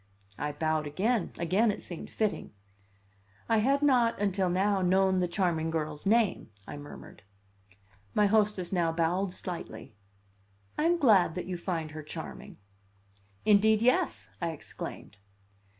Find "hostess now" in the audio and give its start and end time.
8.25-8.91